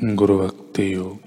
गुरु 0.00 0.38
भक्ति 0.38 0.94
योग 0.94 1.18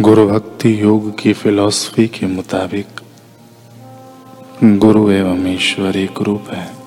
गुरु 0.00 0.28
भक्ति 0.28 0.82
योग 0.82 1.18
की 1.18 1.32
फिलॉसफी 1.32 2.06
के 2.08 2.26
मुताबिक 2.26 2.86
गुरु 4.78 5.10
एवं 5.10 5.46
ईश्वर 5.46 5.96
एक 5.96 6.20
रूप 6.20 6.50
है। 6.50 6.83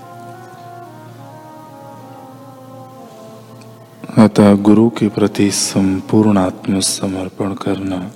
अतः 4.38 4.56
गुरु 4.56 4.90
के 4.90 5.08
प्रति 5.10 5.52
संपूर्ण 5.52 6.38
आत्मसमर्पण 6.38 7.54
करना 7.54 8.12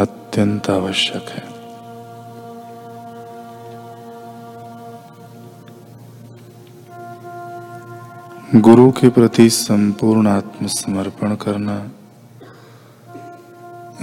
अत्यंत 0.00 0.70
आवश्यक 0.70 1.22
है। 1.28 1.42
गुरु 8.60 8.90
के 8.90 9.08
प्रति 9.08 9.50
संपूर्ण 9.50 10.26
आत्मसमर्पण 10.26 11.34
करना, 11.34 11.90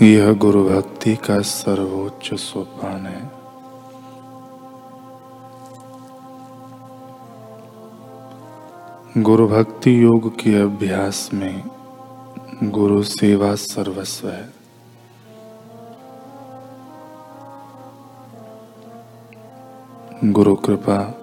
यह 0.05 0.33
गुरु 0.33 0.69
भक्ति 0.69 1.15
का 1.15 1.41
सर्वोच्च 1.41 2.33
सोपान 2.33 3.05
है। 3.07 3.40
गुरु 9.17 9.47
भक्ति 9.47 10.03
योग 10.03 10.35
के 10.35 10.61
अभ्यास 10.61 11.29
में 11.33 11.63
गुरु 12.63 13.03
सेवा 13.03 13.55
सर्वस्व 13.55 14.29
है। 14.29 14.53
गुरु 20.23 20.55
कृपा, 20.55 21.15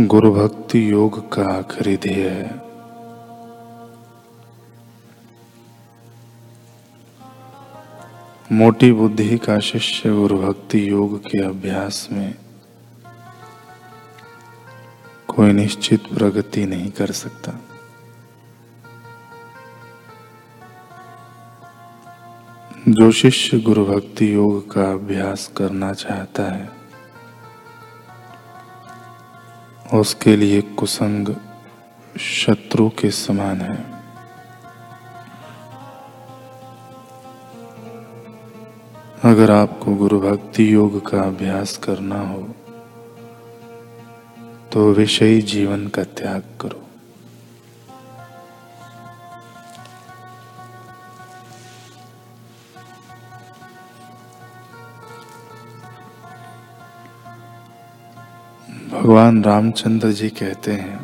गुरु 0.00 0.34
भक्ति 0.34 0.90
योग 0.90 1.32
का 1.32 1.44
आखिरी 1.44 1.96
ध्येय 1.96 2.28
है। 2.28 2.62
मोटी 8.52 8.92
बुद्धि 8.92 9.38
का 9.38 9.58
शिष्य 9.58 10.14
गुरु 10.14 10.38
भक्ति 10.38 10.90
योग 10.90 11.18
के 11.18 11.42
अभ्यास 11.42 12.08
में 12.12 12.43
कोई 15.34 15.52
निश्चित 15.52 16.02
प्रगति 16.06 16.66
नहीं 16.66 16.90
कर 16.90 17.10
सकता। 17.10 17.52
जो 22.88 23.12
शिष्य 23.12 23.58
गुरु 23.58 23.84
भक्ति 23.84 24.34
योग 24.34 24.72
का 24.72 24.90
अभ्यास 24.92 25.50
करना 25.56 25.92
चाहता 25.92 26.42
है, 26.42 26.70
उसके 29.94 30.36
लिए 30.36 30.60
कुसंग 30.60 31.34
शत्रु 32.18 32.88
के 32.88 33.10
समान 33.10 33.60
है। 33.60 33.94
अगर 39.24 39.50
आपको 39.50 39.94
गुरु 39.94 40.20
भक्ति 40.20 40.74
योग 40.74 41.10
का 41.10 41.22
अभ्यास 41.22 41.76
करना 41.76 42.20
हो 42.20 42.54
तो 44.74 44.92
विषयी 44.92 45.42
जीवन 45.42 45.86
का 45.88 46.02
त्याग 46.02 46.42
करो। 46.60 46.80
भगवान 58.90 59.44
रामचंद्र 59.44 60.10
जी 60.12 60.28
कहते 60.30 60.72
हैं, 60.72 60.98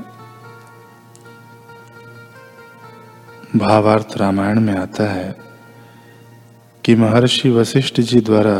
भावार्थ 3.56 4.16
रामायण 4.16 4.60
में 4.60 4.74
आता 4.74 5.10
है 5.12 5.36
कि 6.84 6.94
महर्षि 6.94 7.50
वशिष्ठ 7.50 8.00
जी 8.00 8.20
द्वारा 8.20 8.58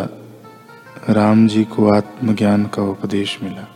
राम 1.13 1.47
जी 1.49 1.65
को 1.65 1.93
आत्मज्ञान 1.95 2.67
का 2.67 2.83
उपदेश 2.83 3.39
मिला। 3.43 3.67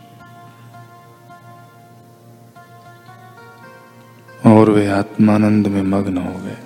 और 4.45 4.69
वे 4.69 4.85
आत्मानंद 4.87 5.67
में 5.67 5.81
मग्न 5.81 6.17
हो 6.17 6.39
गए। 6.39 6.57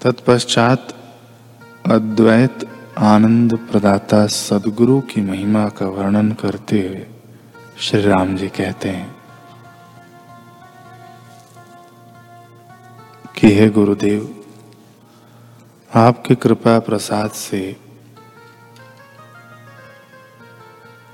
तत्पश्चात 0.00 0.94
अद्वैत 1.86 2.66
आनंद 2.98 3.54
प्रदाता 3.70 4.26
सदगुरु 4.26 5.00
की 5.00 5.20
महिमा 5.20 5.68
का 5.68 5.86
वर्णन 5.88 6.32
करते 6.32 6.80
हुए 6.88 7.06
श्री 7.80 8.00
राम 8.02 8.36
जी 8.36 8.48
कहते 8.48 8.88
हैं, 8.88 9.16
कि 13.36 13.52
हे 13.54 13.68
गुरुदेव, 13.68 14.34
आपके 15.90 16.34
कृपा 16.34 16.78
प्रसाद 16.78 17.30
से 17.30 17.60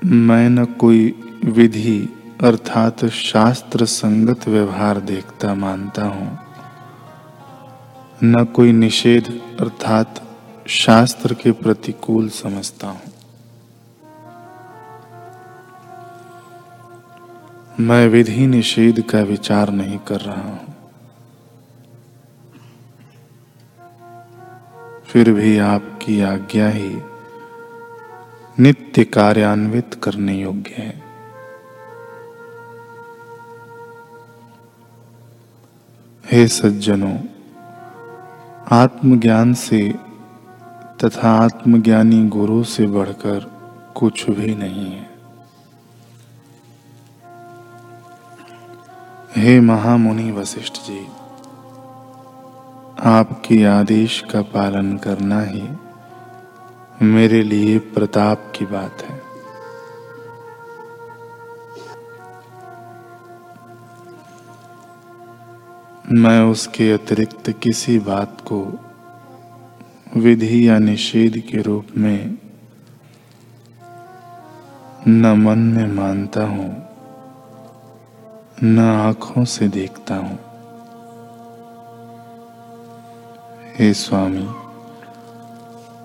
मैं 0.05 0.49
न 0.49 0.65
कोई 0.75 1.03
विधि 1.45 1.97
अर्थात 2.43 3.05
शास्त्र 3.05 3.85
संगत 3.85 4.47
व्यवहार 4.47 4.99
देखता 4.99 5.53
मानता 5.53 6.05
हूँ। 6.05 6.39
न 8.23 8.45
कोई 8.45 8.71
निषेध 8.71 9.41
अर्थात 9.59 10.21
शास्त्र 10.67 11.33
के 11.33 11.51
प्रतिकूल 11.51 12.29
समझता 12.29 12.87
हूँ। 12.87 13.01
मैं 17.79 18.07
विधि 18.07 18.47
निषेध 18.47 19.01
का 19.01 19.21
विचार 19.21 19.69
नहीं 19.69 19.97
कर 19.97 20.21
रहा 20.21 20.41
हूँ। 20.41 20.75
फिर 25.07 25.31
भी 25.31 25.57
आपकी 25.57 26.21
आज्ञा 26.21 26.69
ही 26.69 26.97
नित्य 28.59 29.03
कार्यान्वित 29.03 29.99
करने 30.03 30.41
योग्य 30.41 30.73
है। 30.77 31.04
हे 36.31 36.47
सज्जनों, 36.47 37.17
आत्मज्ञान 38.71 39.53
से 39.53 39.95
तथा 41.03 41.31
आत्मज्ञानी 41.31 42.27
गुरु 42.27 42.63
से 42.63 42.87
बढ़कर 42.87 43.39
कुछ 43.95 44.29
भी 44.29 44.55
नहीं 44.55 44.91
है। 44.91 45.09
हे 49.35 49.59
महामुनि 49.59 50.31
वशिष्ठ 50.31 50.73
जी, 50.73 51.07
आपके 52.99 53.65
आदेश 53.65 54.23
का 54.31 54.41
पालन 54.41 54.97
करना 54.97 55.41
ही 55.41 55.63
मेरे 57.01 57.43
लिए 57.43 57.79
प्रताप 57.79 58.53
की 58.55 58.65
बात 58.65 59.01
है। 59.01 59.14
मैं 66.13 66.41
उसके 66.41 66.91
अतिरिक्त 66.91 67.49
किसी 67.63 67.99
बात 67.99 68.41
को 68.41 68.79
विधि 70.17 70.67
या 70.67 70.79
निषेध 70.79 71.43
के 71.51 71.61
रूप 71.61 71.87
में 71.97 72.37
न 75.07 75.25
मन 75.25 75.59
में 75.59 75.87
मानता 75.87 76.43
हूँ, 76.43 76.87
न 78.63 78.79
आँखों 78.79 79.45
से 79.45 79.67
देखता 79.67 80.15
हूँ। 80.15 80.39
हे 83.75 83.93
स्वामी, 83.93 84.47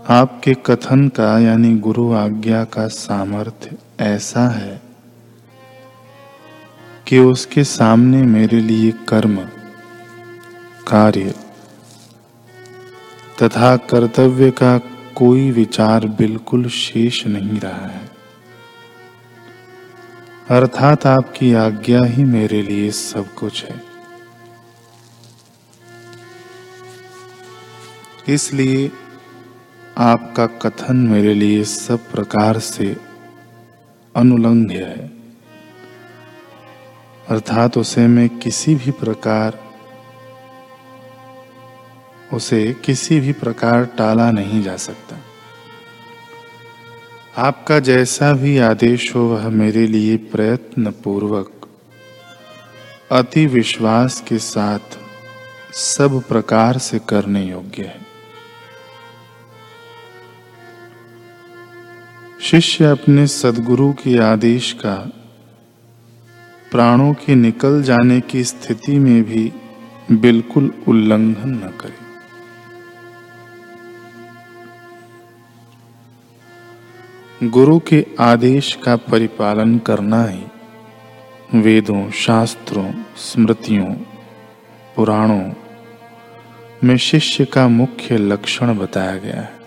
आपके 0.08 0.54
कथन 0.54 1.08
का 1.08 1.38
यानी 1.38 1.76
गुरु 1.76 2.12
आज्ञा 2.12 2.64
का 2.64 2.86
सामर्थ्य 2.88 3.76
ऐसा 4.00 4.48
है 4.48 4.82
कि 7.06 7.18
उसके 7.18 7.64
सामने 7.64 8.22
मेरे 8.22 8.60
लिए 8.60 8.92
कर्म 8.92 9.38
कार्य। 10.90 11.34
तथा 13.42 13.76
कर्तव्य 13.76 14.50
का 14.50 14.78
कोई 15.16 15.50
विचार 15.50 16.06
बिल्कुल 16.06 16.68
शेष 16.68 17.26
नहीं 17.26 17.60
रहा 17.60 17.86
है। 17.86 18.10
अर्थात 20.50 21.06
आपकी 21.06 21.54
आज्ञा 21.54 22.04
ही 22.04 22.24
मेरे 22.24 22.62
लिए 22.62 22.90
सब 22.90 23.34
कुछ 23.34 23.64
है। 23.64 23.82
इसलिए 28.28 28.92
आपका 29.98 30.46
कथन 30.46 30.96
मेरे 30.96 31.34
लिए 31.34 31.64
सब 31.64 32.10
प्रकार 32.12 32.58
से 32.58 32.96
अनुलंघ्य 34.16 34.74
है। 34.74 35.12
अर्थात 37.28 37.78
उसे 37.78 38.06
मैं 38.06 38.38
किसी 38.38 38.74
भी 38.74 38.90
प्रकार 38.90 39.69
उसे 42.34 42.76
किसी 42.84 43.20
भी 43.20 43.32
प्रकार 43.32 43.84
टाला 43.84 44.30
नहीं 44.30 44.62
जा 44.62 44.76
सकता। 44.76 45.16
आपका 47.38 47.78
जैसा 47.78 48.32
भी 48.32 48.58
आदेश 48.58 49.14
हो, 49.14 49.20
वह 49.20 49.48
मेरे 49.48 49.86
लिए 49.86 50.16
प्रयत्न 50.16 50.90
पूर्वक 50.90 51.50
अति 53.12 53.46
विश्वास 53.46 54.24
के 54.28 54.38
साथ 54.38 54.98
सब 55.72 56.22
प्रकार 56.28 56.78
से 56.78 56.98
करने 56.98 57.44
योग्य 57.44 57.82
है। 57.82 58.00
शिष्य 62.40 62.84
अपने 62.84 63.26
सदगुरु 63.26 63.92
के 63.92 64.18
आदेश 64.18 64.72
का, 64.72 64.94
प्राणों 66.70 67.14
के 67.14 67.34
निकल 67.34 67.82
जाने 67.82 68.20
की 68.20 68.44
स्थिति 68.44 68.98
में 68.98 69.24
भी 69.24 69.52
बिल्कुल 70.12 70.72
उल्लंघन 70.88 71.48
न 71.48 71.78
करे। 71.80 71.99
गुरु 77.42 77.78
के 77.78 78.06
आदेश 78.20 78.78
का 78.84 78.96
परिपालन 78.96 79.78
करना 79.78 80.24
ही। 80.24 80.44
वेदों, 81.54 82.10
शास्त्रों, 82.10 82.92
स्मृतियों, 83.16 83.94
पुराणों 84.96 85.52
में 86.84 86.96
शिष्य 86.96 87.44
का 87.44 87.68
मुख्य 87.68 88.16
लक्षण 88.16 88.78
बताया 88.78 89.16
गया 89.16 89.40
है। 89.40 89.60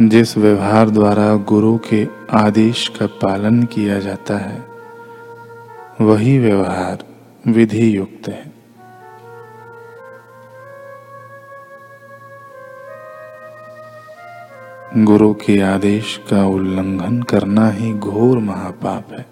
जिस 0.00 0.38
व्यवहार 0.38 0.90
द्वारा 0.90 1.36
गुरु 1.36 1.78
के 1.78 2.08
आदेश 2.30 2.88
का 2.88 3.06
पालन 3.06 3.62
किया 3.62 3.98
जाता 3.98 4.38
है, 4.38 4.64
वही 6.00 6.38
व्यवहार 6.38 6.98
विधि 7.46 7.96
युक्त 7.96 8.28
है। 8.28 8.47
गुरु 14.96 15.34
के 15.34 15.60
आदेश 15.60 16.20
का 16.30 16.46
उल्लंघन 16.46 17.22
करना 17.22 17.70
ही 17.70 17.94
घोर 17.94 18.38
महापाप 18.38 19.12
है। 19.12 19.26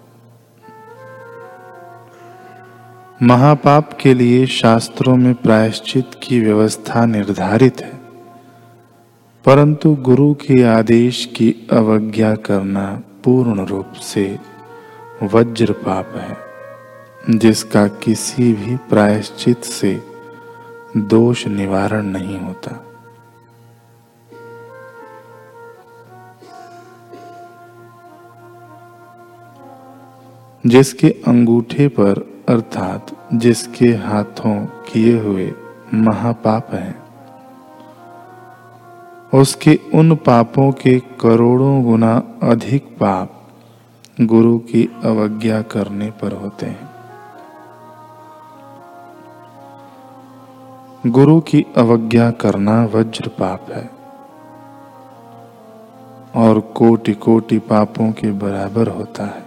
महापाप 3.23 3.97
के 4.01 4.13
लिए 4.13 4.45
शास्त्रों 4.45 5.15
में 5.15 5.33
प्रायश्चित 5.33 6.11
की 6.23 6.39
व्यवस्था 6.39 7.05
निर्धारित 7.05 7.81
है। 7.81 7.93
परंतु 9.45 9.95
गुरु 9.95 10.33
के 10.33 10.63
आदेश 10.63 11.33
की 11.35 11.67
अवज्ञा 11.71 12.35
करना 12.35 13.01
पूर्ण 13.23 13.65
रूप 13.65 13.93
से 13.93 14.39
वज्र 15.23 15.71
पाप 15.71 16.11
है, 16.15 16.37
जिसका 17.37 17.87
किसी 17.87 18.53
भी 18.53 18.75
प्रायश्चित 18.75 19.63
से 19.63 20.01
दोष 20.97 21.47
निवारण 21.47 22.05
नहीं 22.05 22.39
होता। 22.39 22.83
जिसके 30.67 31.09
अंगूठे 31.27 31.87
पर, 31.87 32.43
अर्थात 32.49 33.07
जिसके 33.33 33.85
हाथों 33.85 34.65
किए 34.65 35.19
हुए 35.19 35.53
महापाप 35.93 36.73
हैं। 36.73 37.07
उसके 39.33 39.79
उन 39.95 40.15
पापों 40.15 40.71
के 40.71 40.99
करोड़ों 40.99 41.83
गुना 41.83 42.23
अधिक 42.43 42.83
पाप 42.83 43.33
गुरु 44.21 44.57
की 44.57 44.89
अवज्ञा 45.03 45.61
करने 45.61 46.11
पर 46.11 46.31
होते 46.31 46.65
हैं। 46.65 46.89
गुरु 51.07 51.39
की 51.39 51.65
अवज्ञा 51.77 52.31
करना 52.31 52.85
वज्र 52.85 53.27
पाप 53.27 53.67
है 53.71 53.89
और 56.35 56.59
कोटि 56.59 57.13
कोटि 57.13 57.59
पापों 57.59 58.11
के 58.11 58.31
बराबर 58.31 58.87
होता 58.87 59.23
है। 59.23 59.46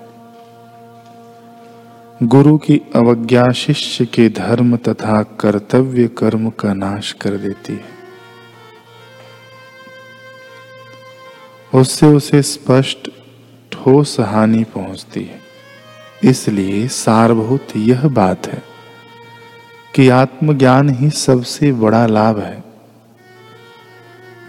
गुरु 2.23 2.59
की 2.59 2.81
अवज्ञा 2.95 3.53
शिष्य 3.53 4.05
के 4.07 4.29
धर्म 4.29 4.77
तथा 4.77 5.23
कर्तव्य 5.23 6.09
कर्म 6.09 6.51
का 6.51 6.75
नाश 6.75 7.13
कर 7.13 7.31
देती 7.31 7.73
है। 7.73 7.85
उससे 11.75 12.07
उसे 12.07 12.43
स्पष्ट 12.43 13.11
ठोस 13.73 14.21
हानि 14.21 14.65
पहुँचती 14.65 15.25
है। 15.25 15.41
इसलिए 16.31 16.89
सारभूत 16.89 17.67
यह 17.77 18.09
बात 18.09 18.47
है 18.47 18.63
कि 19.95 20.09
आत्मज्ञान 20.09 20.89
ही 20.89 21.11
सबसे 21.11 21.73
बड़ा 21.73 22.07
लाभ 22.07 22.39
है। 22.39 22.65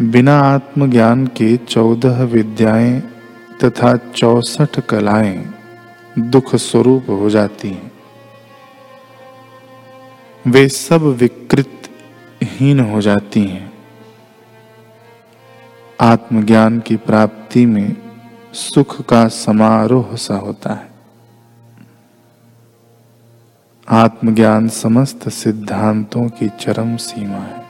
बिना 0.02 0.40
आत्मज्ञान 0.40 1.28
के 1.28 1.58
चौदह 1.58 2.24
विद्याएँ 2.24 3.02
तथा 3.64 3.98
चौसठ 3.98 4.80
कलाएँ 4.80 5.61
दुख 6.20 6.56
स्वरूप 6.56 7.06
हो 7.10 7.30
जाती 7.30 7.70
हैं। 7.70 7.92
वे 10.48 10.70
सब 10.70 11.02
विकृत 11.02 11.90
हीन 12.44 12.80
हो 12.80 13.02
जाती 13.02 13.44
हैं। 13.44 13.74
आत्मज्ञान 16.02 16.80
की 16.80 16.96
प्राप्ति 16.96 17.66
में 17.66 17.96
सुख 18.54 19.02
का 19.02 19.28
समारोह 19.28 20.16
सा 20.16 20.36
होता 20.36 20.74
है। 20.74 20.92
आत्मज्ञान 23.90 24.70
समस्त 24.70 25.30
सिद्धांतों 25.30 26.30
की 26.30 26.50
चरम 26.50 26.98
सीमा 26.98 27.38
है। 27.38 27.66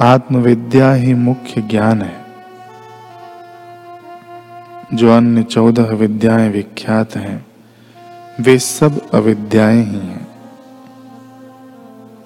आत्मविद्या 0.00 0.92
ही 0.92 1.14
मुख्य 1.14 1.62
ज्ञान 1.62 2.02
है। 2.02 2.19
जो 4.94 5.16
अन्य 5.16 5.42
चौदह 5.42 5.82
विद्याएँ 5.82 6.50
विख्यात 6.50 7.16
हैं, 7.16 7.46
वे 8.40 8.58
सब 8.58 9.10
अविद्याएँ 9.10 9.84
ही 9.84 9.98
हैं। 9.98 10.30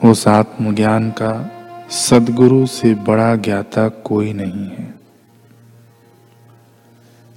उस 0.04 0.28
आत्मज्ञान 0.28 1.10
का 1.10 1.50
सदगुरु 1.90 2.66
से 2.66 2.94
बड़ा 2.94 3.36
ज्ञाता 3.36 3.88
कोई 3.88 4.32
नहीं 4.32 4.68
है। 4.70 4.94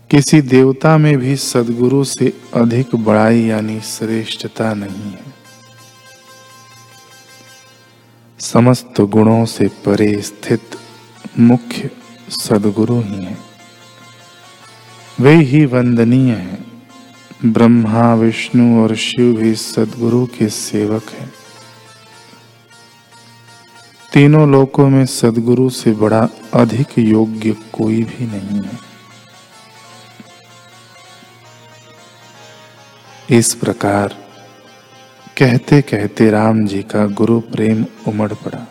किसी 0.09 0.41
देवता 0.41 0.97
में 0.97 1.17
भी 1.17 1.35
सदगुरु 1.35 2.03
से 2.03 2.33
अधिक 2.53 2.95
बड़ाई 2.95 3.41
यानी 3.41 3.81
श्रेष्ठता 3.81 4.73
नहीं 4.73 5.11
है। 5.11 5.37
समस्त 8.39 9.01
गुणों 9.01 9.45
से 9.45 9.67
परे 9.67 10.21
स्थित 10.21 10.61
मुख्य 11.39 11.91
सदगुरु 12.29 12.99
ही 12.99 13.23
हैं। 13.23 13.46
वे 15.19 15.35
ही 15.35 15.65
वंदनीय 15.65 16.33
हैं। 16.33 16.81
ब्रह्मा, 17.45 18.13
विष्णु 18.13 18.83
और 18.83 18.95
शिव 18.95 19.37
भी 19.37 19.55
सदगुरु 19.55 20.25
के 20.25 20.49
सेवक 20.49 21.09
हैं। 21.09 21.33
तीनों 24.13 24.51
लोकों 24.51 24.89
में 24.89 25.05
सदगुरु 25.05 25.69
से 25.69 25.91
बड़ा 25.91 26.29
अधिक 26.53 26.87
योग्य 26.99 27.55
कोई 27.73 28.03
भी 28.03 28.25
नहीं 28.25 28.61
है। 28.63 28.79
इस 33.29 33.53
प्रकार 33.53 34.15
कहते 35.37 35.81
कहते 35.81 36.29
राम 36.31 36.65
जी 36.65 36.83
का 36.83 37.05
गुरु 37.05 37.39
प्रेम 37.39 37.85
उमड़ 38.07 38.33
पड़ा। 38.33 38.67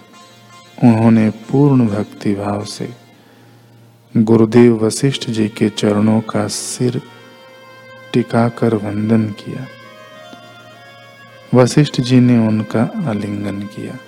उन्होंने 0.84 1.30
पूर्ण 1.30 1.86
भक्ति 1.86 2.34
भाव 2.34 2.64
से 2.64 3.05
गुरुदेव 4.16 4.84
वशिष्ठ 4.84 5.30
जी 5.30 5.48
के 5.48 5.68
चरणों 5.68 6.20
का 6.20 6.48
सिर 6.48 7.02
टिकाकर 8.12 8.74
वंदन 8.74 9.24
किया। 9.24 9.66
वशिष्ठ 11.54 12.00
जी 12.00 12.20
ने 12.20 12.48
उनका 12.48 12.82
आलिंगन 13.06 13.60
किया। 13.60 13.98